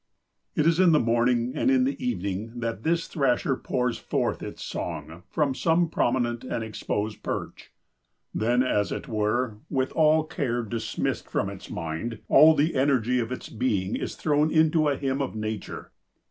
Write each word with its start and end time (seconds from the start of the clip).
It 0.55 0.65
is 0.65 0.79
in 0.79 0.93
the 0.93 0.99
morning 0.99 1.51
and 1.55 1.69
in 1.69 1.83
the 1.83 1.95
evening 2.03 2.59
that 2.59 2.81
this 2.81 3.07
Thrasher 3.07 3.55
pours 3.55 3.99
forth 3.99 4.41
its 4.41 4.63
song 4.63 5.21
from 5.29 5.53
some 5.53 5.89
prominent 5.89 6.43
and 6.43 6.63
exposed 6.63 7.21
perch. 7.21 7.71
Then, 8.33 8.63
as 8.63 8.91
it 8.91 9.07
were, 9.07 9.59
with 9.69 9.91
all 9.91 10.23
care 10.23 10.63
dismissed 10.63 11.29
from 11.29 11.51
its 11.51 11.69
mind, 11.69 12.17
all 12.29 12.55
the 12.55 12.73
energy 12.73 13.19
of 13.19 13.31
its 13.31 13.47
being 13.47 13.95
is 13.95 14.15
thrown 14.15 14.49
into 14.49 14.87
a 14.89 14.97
hymn 14.97 15.21
of 15.21 15.35
nature. 15.35 15.91